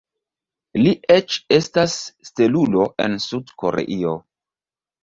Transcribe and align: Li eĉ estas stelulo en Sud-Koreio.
Li 0.79 0.93
eĉ 1.17 1.35
estas 1.59 1.99
stelulo 2.31 2.89
en 3.07 3.23
Sud-Koreio. 3.31 4.21